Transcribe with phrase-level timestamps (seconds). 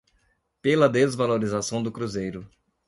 [0.63, 2.49] pela desvalorização do cruzeiro